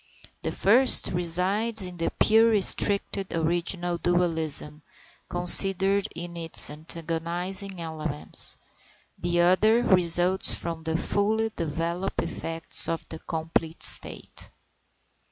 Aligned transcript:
The 0.41 0.51
first 0.51 1.09
resides 1.11 1.85
in 1.85 1.97
the 1.97 2.09
pure 2.09 2.49
restricted 2.49 3.31
original 3.35 3.99
dualism, 3.99 4.81
considered 5.29 6.07
in 6.15 6.35
its 6.35 6.71
antagonizing 6.71 7.79
elements; 7.79 8.57
the 9.19 9.41
other 9.41 9.83
results 9.83 10.55
from 10.55 10.81
the 10.85 10.97
fully 10.97 11.51
developed 11.55 12.19
effects 12.19 12.89
of 12.89 13.07
the 13.09 13.19
complete 13.19 13.83
state. 13.83 14.49